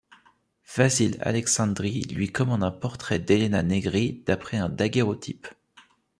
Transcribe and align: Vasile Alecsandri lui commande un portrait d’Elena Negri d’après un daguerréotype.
Vasile 0.75 1.19
Alecsandri 1.21 2.01
lui 2.09 2.31
commande 2.31 2.63
un 2.63 2.71
portrait 2.71 3.19
d’Elena 3.19 3.61
Negri 3.61 4.23
d’après 4.25 4.57
un 4.57 4.67
daguerréotype. 4.67 5.47